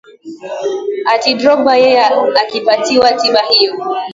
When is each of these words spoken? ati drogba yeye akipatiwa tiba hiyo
ati 1.13 1.29
drogba 1.39 1.73
yeye 1.83 2.01
akipatiwa 2.41 3.07
tiba 3.19 3.41
hiyo 3.49 3.71